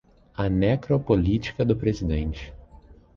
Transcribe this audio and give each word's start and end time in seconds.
A 0.35 0.49
necropolítica 0.49 1.63
do 1.63 1.75
presidente 1.75 2.51